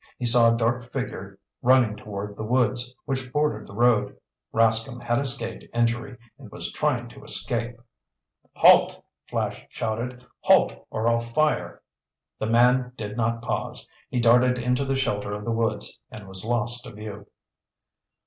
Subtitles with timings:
[0.17, 4.17] He saw a dark figure running toward the woods which bordered the road.
[4.51, 7.79] Rascomb had escaped injury and was trying to escape.
[8.55, 10.25] "Halt!" Flash shouted.
[10.39, 11.83] "Halt or I'll fire!"
[12.39, 13.87] The man did not pause.
[14.09, 17.27] He darted into the shelter of the woods and was lost to view.